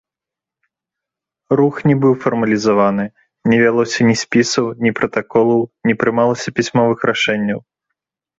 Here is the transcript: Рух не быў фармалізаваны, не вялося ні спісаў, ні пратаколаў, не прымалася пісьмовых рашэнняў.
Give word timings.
Рух 1.59 1.75
не 1.89 1.95
быў 2.05 2.13
фармалізаваны, 2.23 3.05
не 3.51 3.57
вялося 3.65 3.99
ні 4.09 4.15
спісаў, 4.23 4.65
ні 4.85 4.93
пратаколаў, 5.01 5.61
не 5.91 5.95
прымалася 6.01 6.55
пісьмовых 6.59 6.99
рашэнняў. 7.13 7.59